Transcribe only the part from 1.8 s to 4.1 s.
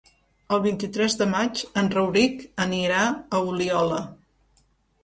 en Rauric anirà a Oliola.